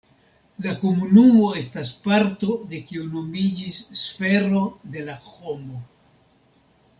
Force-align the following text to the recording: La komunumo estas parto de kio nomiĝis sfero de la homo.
La 0.67 0.71
komunumo 0.83 1.43
estas 1.59 1.91
parto 2.07 2.55
de 2.71 2.79
kio 2.87 3.05
nomiĝis 3.17 3.79
sfero 4.01 4.63
de 4.97 5.05
la 5.11 5.19
homo. 5.29 5.85